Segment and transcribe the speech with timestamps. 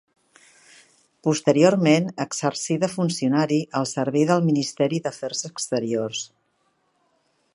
[1.27, 6.25] Posteriorment exercí de funcionari al servei del Ministeri d'Afers Exteriors.